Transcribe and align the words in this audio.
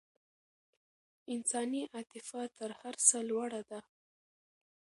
انساني 1.33 1.81
عاطفه 1.95 2.41
تر 2.57 2.69
هر 2.81 2.95
څه 3.07 3.17
لوړه 3.29 3.61
ده. 3.69 3.79